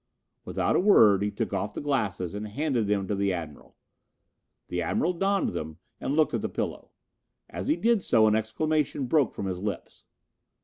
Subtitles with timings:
[0.45, 3.75] Without a word he took off the glasses and handed them to the Admiral.
[4.67, 6.89] The Admiral donned them and looked at the pillow.
[7.51, 10.05] As he did so an exclamation broke from his lips.